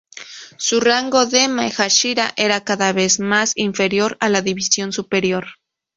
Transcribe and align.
Su 0.57 0.79
rango 0.79 1.27
de 1.27 1.47
"maegashira" 1.47 2.33
era 2.35 2.63
cada 2.63 2.91
vez 2.91 3.19
más 3.19 3.51
inferior 3.55 4.17
en 4.19 4.31
la 4.31 4.41
división 4.41 4.91
superior. 4.91 5.45